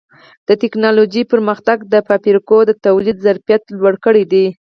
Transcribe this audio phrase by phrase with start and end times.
[0.47, 4.45] د ټکنالوجۍ پرمختګ د فابریکو د تولید ظرفیت لوړ کړی دی.